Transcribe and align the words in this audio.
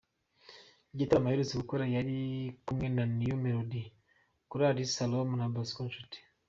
Igitaramo 0.93 1.27
aherutse 1.29 1.53
gukora 1.61 1.83
yari 1.95 1.95
ari 2.01 2.17
kumwe 2.65 2.87
na 2.95 3.03
New 3.17 3.35
Melody, 3.43 3.83
kolari 4.49 4.83
Siloam 4.93 5.29
na 5.39 5.45
Bosco 5.53 5.81
Nshuti. 5.89 6.17